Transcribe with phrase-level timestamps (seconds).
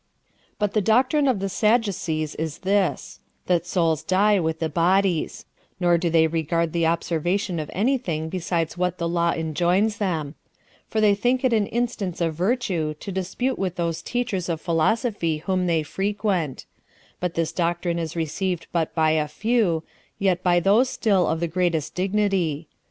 [0.53, 0.55] 4.
[0.57, 5.45] But the doctrine of the Sadducees is this: That souls die with the bodies;
[5.79, 10.33] nor do they regard the observation of any thing besides what the law enjoins them;
[10.87, 15.37] for they think it an instance of virtue to dispute with those teachers of philosophy
[15.45, 16.65] whom they frequent:
[17.19, 19.83] but this doctrine is received but by a few,
[20.17, 22.67] yet by those still of the greatest dignity.